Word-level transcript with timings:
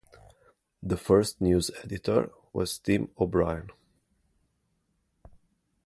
The 0.81 0.97
first 0.97 1.39
News 1.41 1.69
Editor 1.83 2.31
was 2.53 2.79
Tim 2.79 3.11
O'Brien. 3.19 3.69